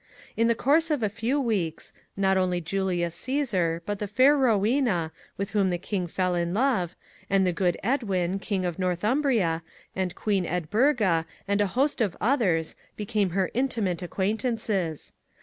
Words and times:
In 0.35 0.47
the 0.47 0.55
course 0.55 0.89
of 0.89 1.03
a 1.03 1.09
few 1.09 1.39
weeks, 1.39 1.93
not 2.17 2.35
only 2.35 2.59
Julius 2.59 3.15
Csesar, 3.15 3.81
but 3.85 3.99
the 3.99 4.07
fair 4.07 4.35
Rowena, 4.35 5.11
with 5.37 5.51
whom 5.51 5.69
the 5.69 5.77
king 5.77 6.07
fell 6.07 6.33
in 6.33 6.55
love, 6.55 6.95
and 7.29 7.45
the 7.45 7.53
good 7.53 7.77
Edwin, 7.83 8.39
King 8.39 8.65
of 8.65 8.79
North 8.79 9.03
umbria, 9.05 9.61
and 9.95 10.15
Prince 10.15 10.15
Egbert, 10.15 10.15
and 10.15 10.15
Queen 10.15 10.45
Ed 10.47 10.71
burga, 11.07 11.25
and 11.47 11.61
a 11.61 11.67
host 11.77 12.01
of 12.01 12.17
others, 12.19 12.75
became 12.97 13.29
her 13.37 13.51
inti 13.53 13.83
mate 13.83 14.01
acquaintances. 14.01 15.13